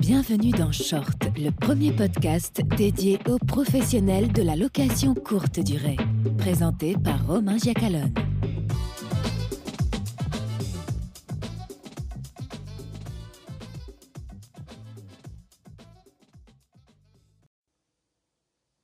Bienvenue 0.00 0.52
dans 0.52 0.70
Short, 0.70 1.26
le 1.36 1.50
premier 1.50 1.92
podcast 1.92 2.60
dédié 2.76 3.18
aux 3.28 3.38
professionnels 3.38 4.32
de 4.32 4.42
la 4.42 4.54
location 4.54 5.12
courte 5.12 5.58
durée. 5.58 5.96
Présenté 6.38 6.94
par 7.02 7.26
Romain 7.26 7.58
Giacalone. 7.58 8.14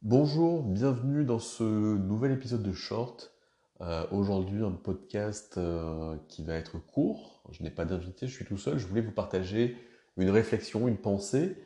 Bonjour, 0.02 0.62
bienvenue 0.64 1.24
dans 1.24 1.38
ce 1.38 1.62
nouvel 1.62 2.32
épisode 2.32 2.62
de 2.62 2.72
Short. 2.72 3.32
Euh, 3.80 4.04
Aujourd'hui, 4.10 4.62
un 4.64 4.72
podcast 4.72 5.58
euh, 5.58 6.16
qui 6.28 6.42
va 6.42 6.54
être 6.54 6.78
court. 6.78 7.42
Je 7.52 7.62
n'ai 7.62 7.70
pas 7.70 7.84
d'invité, 7.84 8.26
je 8.26 8.34
suis 8.34 8.44
tout 8.44 8.58
seul. 8.58 8.78
Je 8.78 8.86
voulais 8.86 9.00
vous 9.00 9.12
partager 9.12 9.76
une 10.16 10.30
réflexion, 10.30 10.88
une 10.88 10.98
pensée 10.98 11.56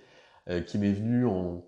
euh, 0.48 0.60
qui 0.62 0.78
m'est 0.78 0.92
venue 0.92 1.26
en, 1.26 1.64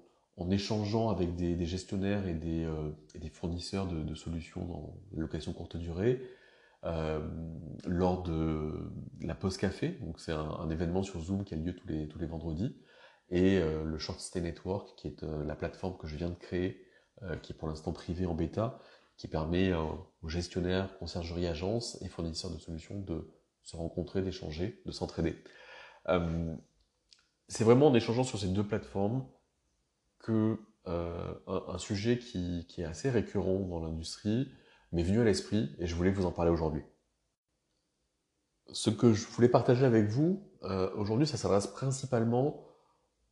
échangeant 0.50 1.10
avec 1.10 1.36
des, 1.36 1.66
gestionnaires 1.66 2.26
et 2.26 2.32
des, 2.32 2.64
euh, 2.64 2.90
fournisseurs 3.30 3.86
de, 3.86 4.14
solutions 4.14 4.64
dans 4.64 4.94
location 5.12 5.52
courte 5.52 5.76
durée 5.76 6.22
euh, 6.84 7.20
lors 7.84 8.22
de 8.22 8.90
la 9.20 9.34
pause 9.34 9.58
café. 9.58 9.98
Donc 10.00 10.18
c'est 10.18 10.32
un, 10.32 10.70
événement 10.70 11.02
sur 11.02 11.20
Zoom 11.20 11.44
qui 11.44 11.52
a 11.52 11.58
lieu 11.58 11.76
tous 11.76 11.86
les, 11.88 12.08
tous 12.08 12.18
les 12.18 12.26
vendredis 12.26 12.74
et 13.28 13.58
euh, 13.58 13.84
le 13.84 13.98
Short 13.98 14.18
Stay 14.18 14.40
Network 14.40 14.96
qui 14.96 15.08
est 15.08 15.22
la 15.22 15.54
plateforme 15.54 15.98
que 15.98 16.06
je 16.06 16.16
viens 16.16 16.30
de 16.30 16.38
créer, 16.38 16.86
qui 17.42 17.52
est 17.52 17.54
pour 17.54 17.68
l'instant 17.68 17.92
privée 17.92 18.24
en 18.24 18.32
bêta, 18.32 18.78
qui 19.18 19.28
permet 19.28 19.74
aux 19.74 20.28
gestionnaires, 20.30 20.96
conciergeries, 20.98 21.46
agences 21.46 22.00
et 22.00 22.08
fournisseurs 22.08 22.50
de 22.50 22.58
solutions 22.58 22.98
de 22.98 23.30
se 23.62 23.76
rencontrer, 23.76 24.22
d'échanger, 24.22 24.80
de 24.86 24.90
s'entraider. 24.90 25.36
C'est 27.50 27.64
vraiment 27.64 27.88
en 27.88 27.94
échangeant 27.94 28.22
sur 28.22 28.38
ces 28.38 28.46
deux 28.46 28.64
plateformes 28.64 29.26
que 30.20 30.56
euh, 30.86 31.34
un, 31.48 31.78
sujet 31.78 32.16
qui, 32.16 32.64
est 32.78 32.84
assez 32.84 33.10
récurrent 33.10 33.66
dans 33.66 33.80
l'industrie 33.80 34.48
m'est 34.92 35.02
venu 35.02 35.20
à 35.20 35.24
l'esprit 35.24 35.74
et 35.78 35.86
je 35.86 35.94
voulais 35.96 36.12
vous 36.12 36.26
en 36.26 36.30
parler 36.30 36.52
aujourd'hui. 36.52 36.82
Ce 38.72 38.88
que 38.88 39.12
je 39.12 39.26
voulais 39.26 39.48
partager 39.48 39.84
avec 39.84 40.06
vous 40.06 40.48
euh, 40.62 40.94
aujourd'hui, 40.94 41.26
ça 41.26 41.36
s'adresse 41.36 41.66
principalement 41.66 42.64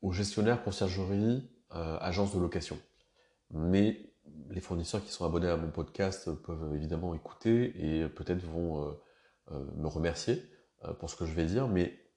aux 0.03 0.11
gestionnaires, 0.11 0.65
conciergeries, 0.65 1.49
euh, 1.75 1.97
agences 2.01 2.35
de 2.35 2.41
location. 2.41 2.77
Mais 3.51 4.13
les 4.51 4.61
fournisseurs 4.61 5.05
qui 5.05 5.13
sont 5.13 5.25
abonnés 5.25 5.49
à 5.49 5.57
mon 5.57 5.71
podcast 5.71 6.33
peuvent 6.33 6.75
évidemment 6.75 7.15
écouter 7.15 7.73
et 7.77 8.09
peut-être 8.09 8.43
vont 8.43 8.99
me 9.51 9.87
remercier 9.87 10.43
pour 10.99 11.09
ce 11.09 11.17
que 11.17 11.25
je 11.25 11.35
vais 11.35 11.47
dire, 11.47 11.69
mais 11.69 12.08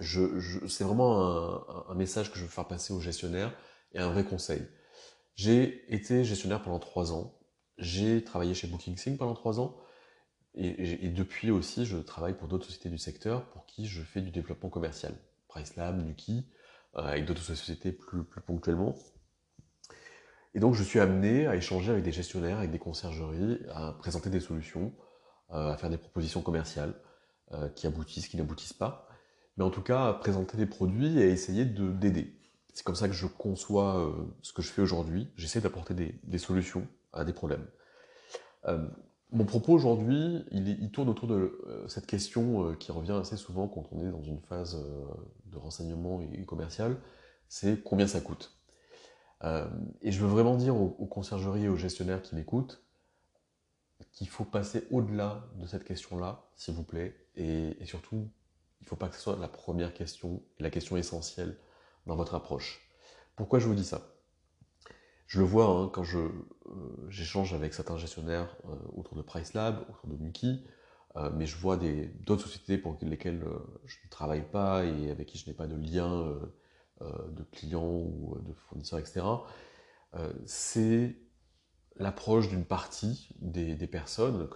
c'est 0.00 0.84
vraiment 0.84 1.90
un, 1.90 1.94
message 1.94 2.30
que 2.30 2.38
je 2.38 2.44
veux 2.44 2.50
faire 2.50 2.68
passer 2.68 2.92
aux 2.92 3.00
gestionnaires 3.00 3.52
et 3.92 3.98
un 3.98 4.10
vrai 4.10 4.24
conseil. 4.24 4.62
J'ai 5.34 5.92
été 5.92 6.24
gestionnaire 6.24 6.62
pendant 6.62 6.78
trois 6.78 7.12
ans. 7.12 7.38
J'ai 7.78 8.22
travaillé 8.22 8.54
chez 8.54 8.68
BookingSync 8.68 9.18
pendant 9.18 9.34
trois 9.34 9.60
ans. 9.60 9.76
Et, 10.54 11.08
depuis 11.08 11.50
aussi, 11.50 11.86
je 11.86 11.96
travaille 11.98 12.36
pour 12.36 12.48
d'autres 12.48 12.66
sociétés 12.66 12.88
du 12.88 12.98
secteur 12.98 13.44
pour 13.50 13.66
qui 13.66 13.86
je 13.86 14.02
fais 14.02 14.20
du 14.20 14.30
développement 14.30 14.70
commercial. 14.70 15.14
PriceLab, 15.48 16.04
Nuki, 16.04 16.46
euh, 16.96 17.02
avec 17.02 17.24
d'autres 17.26 17.42
sociétés 17.42 17.92
plus, 17.92 18.24
plus 18.24 18.40
ponctuellement. 18.40 18.96
Et 20.54 20.60
donc, 20.60 20.74
je 20.74 20.82
suis 20.82 20.98
amené 20.98 21.46
à 21.46 21.54
échanger 21.54 21.92
avec 21.92 22.02
des 22.02 22.10
gestionnaires, 22.10 22.58
avec 22.58 22.72
des 22.72 22.78
conciergeries, 22.78 23.60
à 23.72 23.92
présenter 23.92 24.30
des 24.30 24.40
solutions, 24.40 24.92
euh, 25.50 25.72
à 25.72 25.76
faire 25.76 25.90
des 25.90 25.98
propositions 25.98 26.42
commerciales 26.42 26.94
euh, 27.52 27.68
qui 27.68 27.86
aboutissent, 27.86 28.28
qui 28.28 28.36
n'aboutissent 28.36 28.72
pas 28.72 29.07
mais 29.58 29.64
en 29.64 29.70
tout 29.70 29.82
cas 29.82 30.12
présenter 30.14 30.56
des 30.56 30.66
produits 30.66 31.18
et 31.18 31.28
essayer 31.28 31.64
de 31.64 31.90
d'aider. 31.90 32.32
C'est 32.72 32.84
comme 32.84 32.94
ça 32.94 33.08
que 33.08 33.14
je 33.14 33.26
conçois 33.26 33.98
euh, 33.98 34.12
ce 34.40 34.52
que 34.52 34.62
je 34.62 34.70
fais 34.70 34.80
aujourd'hui. 34.80 35.28
J'essaie 35.36 35.60
d'apporter 35.60 35.94
des, 35.94 36.38
solutions 36.38 36.86
à 37.12 37.24
des 37.24 37.32
problèmes. 37.32 37.66
Euh, 38.66 38.86
mon 39.32 39.44
propos 39.44 39.72
aujourd'hui, 39.72 40.44
il, 40.52 40.90
tourne 40.92 41.08
autour 41.08 41.26
de 41.26 41.60
euh, 41.66 41.88
cette 41.88 42.06
question 42.06 42.74
qui 42.76 42.92
revient 42.92 43.18
assez 43.20 43.36
souvent 43.36 43.66
quand 43.66 43.84
on 43.90 44.00
est 44.00 44.10
dans 44.10 44.22
une 44.22 44.40
phase 44.40 44.78
de 45.46 45.58
renseignement 45.58 46.22
et, 46.22 46.44
commercial, 46.44 46.96
c'est 47.48 47.82
combien 47.82 48.06
ça 48.06 48.20
coûte? 48.20 48.54
Et 50.02 50.10
je 50.10 50.20
veux 50.20 50.28
vraiment 50.28 50.56
dire 50.56 50.76
aux, 50.76 51.06
conciergeries 51.06 51.64
et 51.64 51.68
aux 51.68 51.76
gestionnaires 51.76 52.22
qui 52.22 52.34
m'écoutent 52.34 52.82
qu'il 54.12 54.28
faut 54.28 54.44
passer 54.44 54.86
au-delà 54.90 55.44
de 55.56 55.66
cette 55.66 55.84
question-là, 55.84 56.44
s'il 56.56 56.74
vous 56.74 56.82
plaît, 56.82 57.14
et 57.36 57.76
surtout 57.84 58.28
il 58.80 58.84
ne 58.84 58.88
faut 58.88 58.96
pas 58.96 59.08
que 59.08 59.16
ce 59.16 59.20
soit 59.20 59.36
la 59.36 59.48
première 59.48 59.92
question 59.94 60.42
la 60.58 60.70
question 60.70 60.96
essentielle 60.96 61.56
dans 62.06 62.16
votre 62.16 62.34
approche. 62.34 62.88
Pourquoi 63.36 63.58
je 63.58 63.66
vous 63.66 63.74
dis 63.74 63.84
ça? 63.84 64.14
Je 65.28 65.38
le 65.38 65.44
vois 65.44 65.66
hein, 65.66 65.90
quand 65.92 66.04
je, 66.04 66.18
euh, 66.18 66.32
j'échange 67.10 67.52
avec 67.52 67.74
certains 67.74 67.98
gestionnaires 67.98 68.56
euh, 68.64 68.74
autour 68.96 69.14
de 69.14 69.22
PriceLab, 69.22 69.84
autour 69.90 70.08
de 70.08 70.16
Nuki, 70.16 70.64
euh, 71.16 71.30
mais 71.34 71.46
je 71.46 71.56
vois 71.56 71.76
d'autres 71.76 72.42
sociétés 72.42 72.78
pour 72.78 72.98
lesquelles 73.02 73.44
je 73.84 73.96
ne 74.04 74.10
travaille 74.10 74.48
pas 74.50 74.84
et 74.84 75.10
avec 75.10 75.28
qui 75.28 75.38
je 75.38 75.46
n'ai 75.46 75.54
pas 75.54 75.66
de 75.66 75.76
lien 75.76 76.38
de 77.00 77.44
clients 77.52 77.86
ou 77.86 78.36
de 78.40 78.52
fournisseurs, 78.54 78.98
etc. 78.98 79.24
c'est 80.46 81.16
l'approche 81.96 82.48
d'une 82.48 82.64
partie 82.64 83.28
des, 83.40 83.86
personnes, 83.86 84.48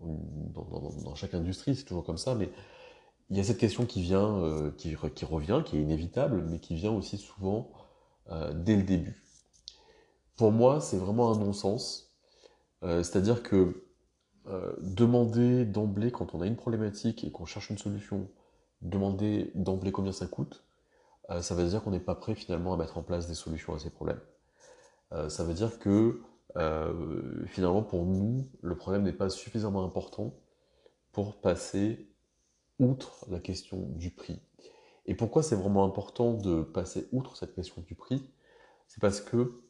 dans, 0.00 0.90
dans, 1.04 1.14
chaque 1.14 1.34
industrie, 1.34 1.76
c'est 1.76 1.84
toujours 1.84 2.04
comme 2.04 2.18
ça, 2.18 2.34
mais 2.34 2.50
il 3.30 3.36
y 3.36 3.40
a 3.40 3.44
cette 3.44 3.58
question 3.58 3.86
qui 3.86 4.02
vient, 4.02 4.38
euh, 4.38 4.70
qui, 4.72 4.94
revient, 4.94 5.62
qui 5.64 5.78
est 5.78 5.80
inévitable, 5.80 6.44
mais 6.48 6.58
qui 6.58 6.74
vient 6.74 6.92
aussi 6.92 7.18
souvent 7.18 7.70
euh, 8.30 8.52
dès 8.52 8.76
le 8.76 8.82
début. 8.82 9.22
Pour 10.36 10.52
moi, 10.52 10.80
c'est 10.80 10.98
vraiment 10.98 11.32
un 11.32 11.38
non-sens. 11.38 12.12
Euh, 12.82 13.02
C'est-à-dire 13.02 13.42
que 13.42 13.86
demander 14.80 15.64
d'emblée, 15.64 16.10
quand 16.10 16.34
on 16.34 16.40
a 16.40 16.46
une 16.48 16.56
problématique 16.56 17.22
et 17.22 17.30
qu'on 17.30 17.46
cherche 17.46 17.70
une 17.70 17.78
solution, 17.78 18.28
demander 18.80 19.52
d'emblée 19.54 19.92
combien 19.92 20.10
ça 20.10 20.26
coûte, 20.26 20.64
ça 21.40 21.54
veut 21.54 21.64
dire 21.68 21.80
qu'on 21.80 21.92
n'est 21.92 22.00
pas 22.00 22.16
prêt 22.16 22.34
finalement 22.34 22.74
à 22.74 22.76
mettre 22.76 22.98
en 22.98 23.04
place 23.04 23.28
des 23.28 23.34
solutions 23.34 23.72
à 23.72 23.78
ces 23.78 23.90
problèmes. 23.90 24.18
Ça 25.28 25.44
veut 25.44 25.54
dire 25.54 25.78
que 25.78 26.20
finalement, 27.46 27.84
pour 27.84 28.04
nous, 28.04 28.48
le 28.62 28.76
problème 28.76 29.04
n'est 29.04 29.12
pas 29.12 29.30
suffisamment 29.30 29.84
important 29.84 30.34
pour 31.12 31.40
passer 31.40 32.11
outre 32.78 33.26
la 33.30 33.40
question 33.40 33.78
du 33.96 34.10
prix. 34.10 34.40
Et 35.06 35.14
pourquoi 35.14 35.42
c'est 35.42 35.56
vraiment 35.56 35.84
important 35.84 36.34
de 36.34 36.62
passer 36.62 37.08
outre 37.12 37.36
cette 37.36 37.54
question 37.54 37.82
du 37.82 37.94
prix? 37.94 38.22
C'est 38.86 39.00
parce 39.00 39.20
que 39.20 39.62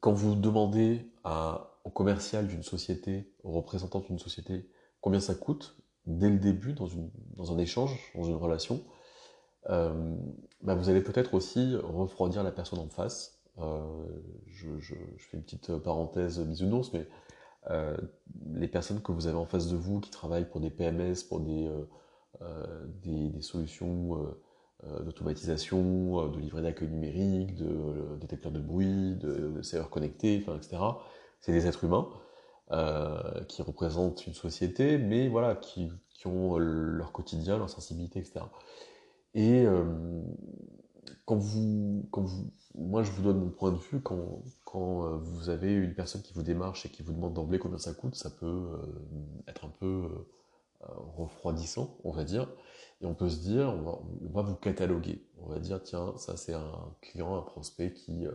quand 0.00 0.12
vous 0.12 0.34
demandez 0.34 1.10
à, 1.24 1.78
au 1.84 1.90
commercial 1.90 2.46
d'une 2.46 2.62
société, 2.62 3.32
au 3.42 3.52
représentant 3.52 4.00
d'une 4.00 4.18
société, 4.18 4.68
combien 5.00 5.20
ça 5.20 5.34
coûte, 5.34 5.76
dès 6.06 6.30
le 6.30 6.38
début, 6.38 6.72
dans, 6.72 6.86
une, 6.86 7.10
dans 7.34 7.52
un 7.52 7.58
échange, 7.58 8.12
dans 8.14 8.24
une 8.24 8.36
relation, 8.36 8.84
euh, 9.70 10.14
bah 10.62 10.74
vous 10.74 10.88
allez 10.88 11.02
peut-être 11.02 11.34
aussi 11.34 11.74
refroidir 11.76 12.42
la 12.42 12.52
personne 12.52 12.78
en 12.78 12.88
face. 12.88 13.40
Euh, 13.58 13.82
je, 14.46 14.68
fais 15.18 15.36
une 15.36 15.42
petite 15.42 15.76
parenthèse 15.78 16.38
bisounours, 16.40 16.92
mais 16.92 17.08
euh, 17.70 17.96
les 18.52 18.68
personnes 18.68 19.00
que 19.00 19.10
vous 19.10 19.26
avez 19.26 19.36
en 19.36 19.46
face 19.46 19.68
de 19.68 19.76
vous 19.76 20.00
qui 20.00 20.10
travaillent 20.10 20.48
pour 20.48 20.60
des 20.60 20.70
PMS, 20.70 21.16
pour 21.28 21.40
des 21.40 21.68
des, 23.02 23.30
des, 23.30 23.42
solutions 23.42 24.22
euh, 24.22 24.42
euh, 24.84 25.02
d'automatisation, 25.02 26.28
de 26.28 26.38
livret 26.38 26.62
d'accueil 26.62 26.88
numérique, 26.88 27.54
de 27.54 28.16
détecteurs 28.20 28.52
de 28.52 28.60
bruit, 28.60 29.16
de, 29.16 29.50
de 29.50 29.62
serveurs 29.62 29.90
connectés, 29.90 30.42
enfin, 30.42 30.56
etc. 30.56 30.76
C'est 31.40 31.52
des 31.52 31.66
êtres 31.66 31.84
humains 31.84 32.08
euh, 32.72 33.44
qui 33.44 33.62
représentent 33.62 34.26
une 34.26 34.34
société, 34.34 34.98
mais 34.98 35.28
voilà, 35.28 35.54
qui, 35.56 35.90
ont 36.24 36.58
leur 36.58 37.12
quotidien, 37.12 37.56
leur 37.56 37.70
sensibilité, 37.70 38.18
etc. 38.18 38.40
Et 39.34 39.64
euh, 39.64 39.84
quand 41.24 41.36
vous, 41.36 42.08
quand 42.10 42.22
vous, 42.22 42.50
moi 42.74 43.04
je 43.04 43.12
vous 43.12 43.22
donne 43.22 43.38
mon 43.38 43.50
point 43.50 43.70
de 43.70 43.78
vue, 43.78 44.00
quand, 44.00 44.42
quand 44.64 45.18
vous 45.18 45.50
avez 45.50 45.72
une 45.72 45.94
personne 45.94 46.22
qui 46.22 46.34
vous 46.34 46.42
démarche 46.42 46.84
et 46.84 46.88
qui 46.88 47.04
vous 47.04 47.12
demande 47.12 47.34
d'emblée 47.34 47.60
combien 47.60 47.78
ça 47.78 47.94
coûte, 47.94 48.16
ça 48.16 48.30
peut 48.30 48.66
être 49.46 49.64
un 49.66 49.72
peu 49.78 49.86
euh, 49.86 50.28
refroidissant, 50.80 51.98
on 52.04 52.12
va 52.12 52.24
dire. 52.24 52.48
Et 53.00 53.06
on 53.06 53.14
peut 53.14 53.28
se 53.28 53.40
dire, 53.40 53.68
on 53.68 54.30
va, 54.30 54.42
vous 54.42 54.54
cataloguer. 54.56 55.22
On 55.38 55.48
va 55.48 55.58
dire, 55.58 55.82
tiens, 55.82 56.14
ça 56.16 56.36
c'est 56.36 56.54
un 56.54 56.94
client, 57.00 57.36
un 57.36 57.42
prospect 57.42 57.92
qui, 57.92 58.26
euh, 58.26 58.32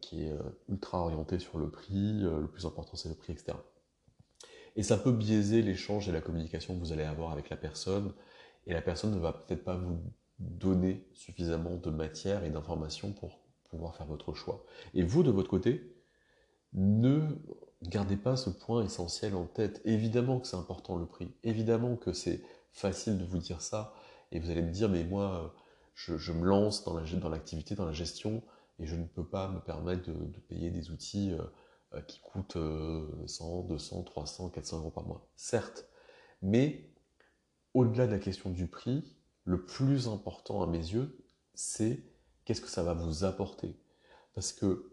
qui 0.00 0.24
est 0.24 0.32
ultra 0.68 1.00
orienté 1.00 1.38
sur 1.38 1.58
le 1.58 1.70
prix, 1.70 2.24
euh, 2.24 2.40
le 2.40 2.48
plus 2.48 2.66
important 2.66 2.96
c'est 2.96 3.08
le 3.08 3.14
prix, 3.14 3.32
etc. 3.32 3.56
Et 4.76 4.82
ça 4.82 4.96
peut 4.96 5.12
biaiser 5.12 5.62
l'échange 5.62 6.08
et 6.08 6.12
la 6.12 6.20
communication 6.20 6.74
que 6.74 6.80
vous 6.80 6.92
allez 6.92 7.04
avoir 7.04 7.32
avec 7.32 7.50
la 7.50 7.56
personne. 7.56 8.12
Et 8.66 8.72
la 8.72 8.82
personne 8.82 9.14
ne 9.14 9.18
va 9.18 9.32
peut-être 9.32 9.64
pas 9.64 9.76
vous 9.76 10.00
donner 10.38 11.06
suffisamment 11.14 11.76
de 11.76 11.90
matière 11.90 12.44
et 12.44 12.50
d'informations 12.50 13.12
pour 13.12 13.38
pouvoir 13.70 13.96
faire 13.96 14.06
votre 14.06 14.34
choix. 14.34 14.64
Et 14.94 15.02
vous, 15.02 15.22
de 15.22 15.30
votre 15.30 15.48
côté, 15.48 15.94
ne 16.72 17.20
gardez 17.88 18.16
pas 18.16 18.36
ce 18.36 18.50
point 18.50 18.84
essentiel 18.84 19.34
en 19.34 19.46
tête. 19.46 19.80
Évidemment 19.84 20.40
que 20.40 20.46
c'est 20.46 20.56
important 20.56 20.96
le 20.96 21.06
prix. 21.06 21.32
Évidemment 21.42 21.96
que 21.96 22.12
c'est 22.12 22.42
facile 22.72 23.18
de 23.18 23.24
vous 23.24 23.38
dire 23.38 23.60
ça. 23.60 23.94
Et 24.32 24.40
vous 24.40 24.50
allez 24.50 24.62
me 24.62 24.70
dire, 24.70 24.88
mais 24.88 25.04
moi, 25.04 25.54
je, 25.94 26.32
me 26.32 26.44
lance 26.44 26.84
dans 26.84 27.28
l'activité, 27.28 27.74
dans, 27.74 27.86
la 27.86 27.92
gestion, 27.92 28.42
et 28.78 28.86
je 28.86 28.96
ne 28.96 29.04
peux 29.04 29.26
pas 29.26 29.48
me 29.48 29.60
permettre 29.60 30.10
de, 30.10 30.40
payer 30.48 30.70
des 30.70 30.90
outils 30.90 31.32
euh, 31.94 32.00
qui 32.02 32.20
coûtent 32.20 32.58
100, 33.26 33.62
200, 33.62 34.02
300, 34.02 34.48
400 34.50 34.78
euros 34.78 34.90
par 34.90 35.04
mois. 35.04 35.28
Certes, 35.36 35.86
mais 36.42 36.90
au-delà 37.74 38.06
de 38.06 38.12
la 38.12 38.18
question 38.18 38.50
du 38.50 38.66
prix, 38.66 39.16
le 39.44 39.64
plus 39.64 40.08
important 40.08 40.62
à 40.62 40.66
mes 40.66 40.78
yeux, 40.78 41.24
c'est 41.54 42.02
qu'est-ce 42.44 42.60
que 42.60 42.68
ça 42.68 42.82
va 42.82 42.94
vous 42.94 43.24
apporter. 43.24 43.76
Parce 44.34 44.52
que 44.52 44.90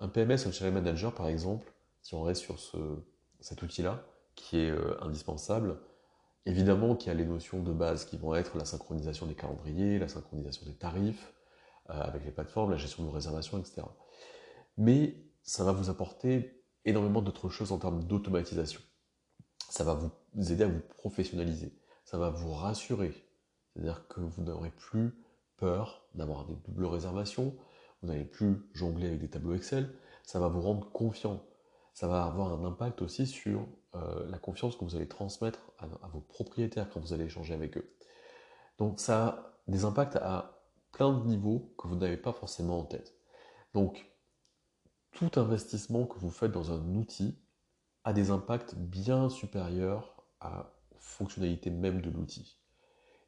un 0.00 0.08
PMS, 0.08 0.46
un 0.46 0.52
channel 0.52 0.74
manager, 0.74 1.14
par 1.14 1.28
exemple, 1.28 1.72
si 2.04 2.14
on 2.14 2.22
reste 2.22 2.42
sur 2.42 2.60
cet 3.40 3.62
outil-là, 3.62 4.04
qui 4.36 4.58
est 4.58 4.70
euh, 4.70 5.02
indispensable, 5.02 5.80
évidemment 6.46 6.94
qu'il 6.94 7.08
y 7.08 7.10
a 7.10 7.14
les 7.14 7.24
notions 7.24 7.62
de 7.62 7.72
base 7.72 8.04
qui 8.04 8.18
vont 8.18 8.34
être 8.34 8.58
la 8.58 8.66
synchronisation 8.66 9.26
des 9.26 9.34
calendriers, 9.34 9.98
la 9.98 10.08
synchronisation 10.08 10.66
des 10.66 10.74
tarifs 10.74 11.32
euh, 11.88 11.94
avec 11.94 12.24
les 12.24 12.30
plateformes, 12.30 12.70
la 12.70 12.76
gestion 12.76 13.04
de 13.04 13.08
réservations, 13.08 13.58
etc. 13.58 13.82
Mais 14.76 15.16
ça 15.42 15.64
va 15.64 15.72
vous 15.72 15.88
apporter 15.88 16.62
énormément 16.84 17.22
d'autres 17.22 17.48
choses 17.48 17.72
en 17.72 17.78
termes 17.78 18.04
d'automatisation. 18.04 18.80
Ça 19.70 19.82
va 19.82 19.94
vous 19.94 20.52
aider 20.52 20.64
à 20.64 20.68
vous 20.68 20.80
professionnaliser. 20.80 21.72
Ça 22.04 22.18
va 22.18 22.28
vous 22.28 22.52
rassurer. 22.52 23.14
C'est-à-dire 23.72 24.06
que 24.08 24.20
vous 24.20 24.42
n'aurez 24.42 24.70
plus 24.70 25.14
peur 25.56 26.06
d'avoir 26.14 26.44
des 26.44 26.54
doubles 26.66 26.84
réservations, 26.84 27.56
vous 28.02 28.08
n'allez 28.08 28.24
plus 28.24 28.68
jongler 28.74 29.06
avec 29.06 29.20
des 29.20 29.30
tableaux 29.30 29.54
Excel, 29.54 29.90
ça 30.22 30.38
va 30.38 30.48
vous 30.48 30.60
rendre 30.60 30.90
confiant. 30.92 31.42
Ça 31.94 32.08
va 32.08 32.24
avoir 32.24 32.52
un 32.52 32.64
impact 32.64 33.02
aussi 33.02 33.26
sur 33.26 33.66
euh, 33.94 34.28
la 34.28 34.38
confiance 34.38 34.76
que 34.76 34.84
vous 34.84 34.96
allez 34.96 35.08
transmettre 35.08 35.60
à, 35.78 35.86
vos 36.08 36.20
propriétaires 36.20 36.90
quand 36.90 37.00
vous 37.00 37.12
allez 37.12 37.24
échanger 37.24 37.54
avec 37.54 37.76
eux. 37.76 37.94
Donc 38.78 38.98
ça 38.98 39.26
a 39.26 39.60
des 39.68 39.84
impacts 39.84 40.16
à 40.16 40.60
plein 40.90 41.12
de 41.12 41.24
niveaux 41.24 41.72
que 41.78 41.86
vous 41.86 41.94
n'avez 41.94 42.16
pas 42.16 42.32
forcément 42.32 42.80
en 42.80 42.84
tête. 42.84 43.14
Donc 43.72 44.12
tout 45.12 45.30
investissement 45.36 46.06
que 46.06 46.18
vous 46.18 46.30
faites 46.30 46.50
dans 46.50 46.72
un 46.72 46.94
outil 46.96 47.38
a 48.02 48.12
des 48.12 48.30
impacts 48.30 48.74
bien 48.74 49.28
supérieurs 49.30 50.16
à 50.40 50.74
fonctionnalité 50.98 51.70
même 51.70 52.00
de 52.00 52.10
l'outil. 52.10 52.58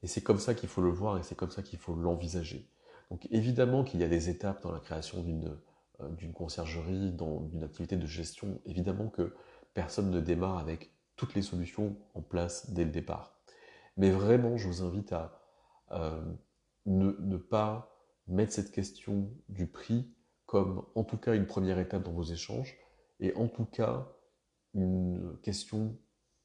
Et 0.02 0.08
c'est 0.08 0.22
comme 0.22 0.38
ça 0.40 0.54
qu'il 0.54 0.68
faut 0.68 0.82
le 0.82 0.90
voir 0.90 1.18
et 1.18 1.22
c'est 1.22 1.36
comme 1.36 1.52
ça 1.52 1.62
qu'il 1.62 1.78
faut 1.78 1.94
l'envisager. 1.94 2.68
Donc 3.10 3.26
évidemment 3.30 3.84
qu'il 3.84 4.00
y 4.00 4.04
a 4.04 4.08
des 4.08 4.28
étapes 4.28 4.62
dans 4.62 4.72
la 4.72 4.80
création 4.80 5.22
d'une 5.22 5.56
euh, 6.00 6.32
conciergerie, 6.32 7.12
dans 7.12 7.48
une 7.52 7.62
activité 7.62 7.96
de 7.96 8.06
gestion. 8.06 8.60
Évidemment 8.66 9.08
que 9.08 9.34
personne 9.74 10.10
ne 10.10 10.20
démarre 10.20 10.58
avec 10.58 10.90
toutes 11.16 11.34
les 11.34 11.42
solutions 11.42 11.96
en 12.14 12.20
place 12.20 12.70
dès 12.70 12.84
le 12.84 12.90
départ. 12.90 13.36
Mais 13.96 14.10
vraiment, 14.10 14.56
je 14.56 14.68
vous 14.68 14.82
invite 14.82 15.12
à 15.12 15.40
euh, 15.92 16.22
ne, 16.84 17.36
pas 17.36 17.96
mettre 18.28 18.52
cette 18.52 18.72
question 18.72 19.30
du 19.48 19.66
prix 19.66 20.10
comme 20.46 20.84
en 20.94 21.04
tout 21.04 21.16
cas 21.16 21.34
une 21.34 21.46
première 21.46 21.78
étape 21.78 22.02
dans 22.02 22.12
vos 22.12 22.22
échanges 22.22 22.76
et 23.20 23.34
en 23.34 23.48
tout 23.48 23.64
cas 23.64 24.08
une 24.74 25.36
question 25.42 25.96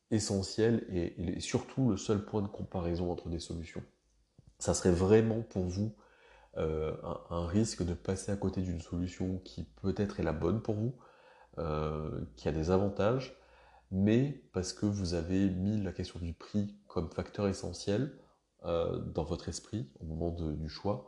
essentielle 0.09 0.85
et, 0.89 1.39
surtout 1.39 1.89
le 1.89 1.97
seul 1.97 2.25
point 2.25 2.41
de 2.41 2.47
comparaison 2.47 3.11
entre 3.11 3.29
des 3.29 3.39
solutions. 3.39 3.83
Ça 4.59 4.73
serait 4.73 4.91
vraiment 4.91 5.41
pour 5.41 5.63
vous 5.63 5.93
euh, 6.57 6.93
un, 7.29 7.47
risque 7.47 7.81
de 7.83 7.93
passer 7.93 8.29
à 8.31 8.35
côté 8.35 8.61
d'une 8.61 8.81
solution 8.81 9.37
qui 9.45 9.63
peut-être 9.63 10.19
est 10.19 10.23
la 10.23 10.33
bonne 10.33 10.61
pour 10.61 10.75
vous, 10.75 10.93
euh, 11.59 12.25
qui 12.35 12.49
a 12.49 12.51
des 12.51 12.71
avantages, 12.71 13.37
mais 13.89 14.43
parce 14.51 14.73
que 14.73 14.85
vous 14.85 15.13
avez 15.13 15.49
mis 15.49 15.81
la 15.81 15.93
question 15.93 16.19
du 16.19 16.33
prix 16.33 16.75
comme 16.87 17.09
facteur 17.09 17.47
essentiel 17.47 18.17
euh, 18.65 18.97
dans 18.99 19.23
votre 19.23 19.47
esprit 19.47 19.89
au 20.01 20.05
moment 20.05 20.31
du 20.31 20.69
choix, 20.69 21.07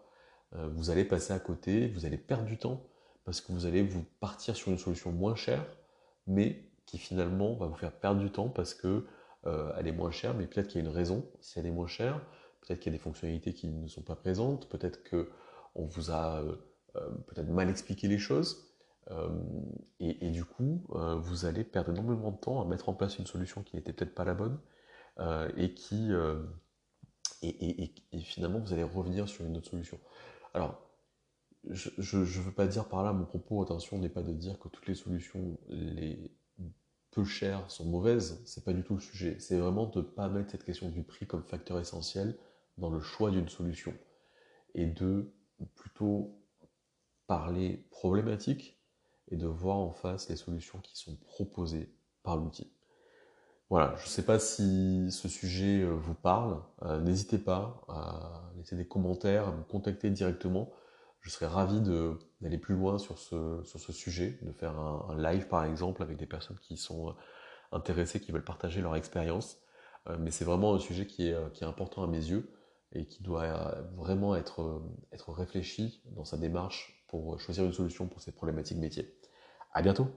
vous 0.55 0.91
allez 0.91 1.03
passer 1.03 1.33
à 1.33 1.39
côté, 1.39 1.87
vous 1.87 2.05
allez 2.05 2.17
perdre 2.17 2.45
du 2.45 2.59
temps, 2.59 2.85
parce 3.25 3.41
que 3.41 3.51
vous 3.51 3.65
allez 3.65 3.81
vous 3.81 4.05
partir 4.19 4.55
sur 4.55 4.71
une 4.71 4.77
solution 4.77 5.11
moins 5.11 5.33
chère, 5.33 5.65
mais 6.27 6.69
qui 6.85 6.99
finalement 6.99 7.55
va 7.55 7.65
vous 7.65 7.75
faire 7.75 7.91
perdre 7.91 8.21
du 8.21 8.31
temps 8.31 8.49
parce 8.49 8.75
que 8.75 9.07
elle 9.43 9.87
est 9.87 9.91
moins 9.91 10.11
chère, 10.11 10.35
mais 10.35 10.45
peut-être 10.45 10.67
qu'il 10.67 10.79
y 10.79 10.85
a 10.85 10.87
une 10.87 10.95
raison. 10.95 11.25
Si 11.41 11.57
elle 11.57 11.65
est 11.65 11.71
moins 11.71 11.87
chère, 11.87 12.21
peut-être 12.65 12.79
qu'il 12.79 12.91
y 12.91 12.95
a 12.95 12.97
des 12.97 13.03
fonctionnalités 13.03 13.53
qui 13.53 13.67
ne 13.67 13.87
sont 13.87 14.01
pas 14.01 14.15
présentes, 14.15 14.69
peut-être 14.69 15.01
qu'on 15.09 15.85
vous 15.85 16.11
a 16.11 16.41
euh, 16.41 16.55
euh, 16.95 17.09
peut-être 17.27 17.49
mal 17.49 17.69
expliqué 17.69 18.07
les 18.07 18.17
choses, 18.17 18.69
euh, 19.11 19.29
et, 19.99 20.29
du 20.29 20.45
coup, 20.45 20.81
vous 20.89 21.45
allez 21.45 21.65
perdre 21.65 21.91
énormément 21.91 22.31
de 22.31 22.37
temps 22.37 22.61
à 22.61 22.65
mettre 22.65 22.87
en 22.87 22.93
place 22.93 23.19
une 23.19 23.25
solution 23.25 23.61
qui 23.61 23.75
n'était 23.75 23.91
peut-être 23.91 24.15
pas 24.15 24.23
la 24.23 24.33
bonne, 24.33 24.59
et 25.57 25.73
qui... 25.73 26.11
Et, 27.41 27.93
finalement, 28.21 28.59
vous 28.59 28.71
allez 28.71 28.83
revenir 28.83 29.27
sur 29.27 29.45
une 29.45 29.57
autre 29.57 29.69
solution. 29.69 29.99
Alors, 30.53 30.81
je 31.69 32.17
ne 32.17 32.23
veux 32.23 32.53
pas 32.53 32.67
dire 32.67 32.87
par 32.87 33.03
là, 33.03 33.11
mon 33.11 33.25
propos, 33.25 33.61
attention, 33.61 33.97
n'est 33.97 34.09
pas 34.09 34.23
de 34.23 34.31
dire 34.31 34.57
que 34.57 34.69
toutes 34.69 34.87
les 34.87 34.95
solutions 34.95 35.57
les 35.67 36.31
peu 37.13 37.23
chères 37.23 37.69
sont 37.69 37.85
mauvaises, 37.85 38.41
c'est 38.45 38.63
pas 38.63 38.73
du 38.73 38.83
tout 38.83 38.95
le 38.95 38.99
sujet. 38.99 39.37
C'est 39.39 39.57
vraiment 39.57 39.85
de 39.85 39.99
ne 39.99 40.03
pas 40.03 40.29
mettre 40.29 40.51
cette 40.51 40.63
question 40.63 40.89
du 40.89 41.03
prix 41.03 41.27
comme 41.27 41.43
facteur 41.43 41.79
essentiel, 41.79 42.37
dans 42.77 42.89
le 42.89 42.99
choix 42.99 43.31
d'une 43.31 43.49
solution 43.49 43.93
et 44.75 44.85
de 44.85 45.31
plutôt 45.75 46.39
parler 47.27 47.85
problématique 47.91 48.79
et 49.29 49.37
de 49.37 49.47
voir 49.47 49.77
en 49.77 49.91
face 49.91 50.29
les 50.29 50.35
solutions 50.35 50.79
qui 50.79 50.97
sont 50.97 51.15
proposées 51.15 51.95
par 52.23 52.37
l'outil. 52.37 52.71
Voilà, 53.69 53.95
je 53.97 54.03
ne 54.03 54.09
sais 54.09 54.25
pas 54.25 54.39
si 54.39 55.09
ce 55.09 55.27
sujet 55.27 55.81
euh, 55.81 55.95
vous 55.95 56.13
parle. 56.13 56.61
Euh, 56.83 56.99
n'hésitez 56.99 57.37
pas 57.37 57.81
à 57.87 58.51
laisser 58.57 58.75
des 58.75 58.87
commentaires, 58.87 59.47
à 59.47 59.51
me 59.51 59.63
contacter 59.63 60.09
directement. 60.09 60.71
Je 61.21 61.29
serais 61.29 61.47
ravi 61.47 61.79
d'aller 61.81 62.57
plus 62.57 62.75
loin 62.75 62.99
sur 62.99 63.17
ce, 63.17 63.61
sur 63.63 63.79
ce 63.79 63.93
sujet, 63.93 64.37
de 64.41 64.51
faire 64.51 64.77
un, 64.77 65.17
live 65.17 65.47
par 65.47 65.63
exemple 65.63 66.03
avec 66.03 66.17
des 66.17 66.25
personnes 66.25 66.59
qui 66.59 66.75
sont 66.75 67.09
euh, 67.09 67.13
intéressées, 67.71 68.19
qui 68.19 68.31
veulent 68.31 68.43
partager 68.43 68.81
leur 68.81 68.95
expérience. 68.95 69.57
mais 70.19 70.31
c'est 70.31 70.45
vraiment 70.45 70.75
un 70.75 70.79
sujet 70.79 71.07
qui 71.07 71.29
est, 71.29 71.53
qui 71.53 71.63
est 71.63 71.67
important 71.67 72.03
à 72.03 72.07
mes 72.07 72.17
yeux 72.17 72.51
et 72.93 73.05
qui 73.05 73.23
doit 73.23 73.75
vraiment 73.95 74.35
être, 74.35 74.81
être 75.11 75.31
réfléchi 75.31 76.01
dans 76.15 76.25
sa 76.25 76.37
démarche 76.37 77.03
pour 77.07 77.39
choisir 77.39 77.65
une 77.65 77.73
solution 77.73 78.07
pour 78.07 78.21
ces 78.21 78.31
problématiques 78.31 78.77
métiers. 78.77 79.13
À 79.71 79.81
bientôt 79.81 80.07